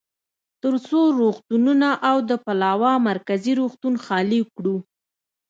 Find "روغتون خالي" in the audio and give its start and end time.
3.61-4.41